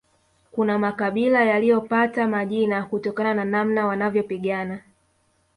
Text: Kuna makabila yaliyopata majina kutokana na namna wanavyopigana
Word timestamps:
Kuna 0.51 0.79
makabila 0.79 1.43
yaliyopata 1.43 2.27
majina 2.27 2.85
kutokana 2.85 3.33
na 3.33 3.45
namna 3.45 3.87
wanavyopigana 3.87 4.79